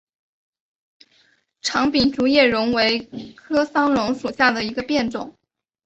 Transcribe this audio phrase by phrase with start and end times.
[1.61, 3.07] 长柄竹叶榕为
[3.71, 5.37] 桑科榕属下的一个变种。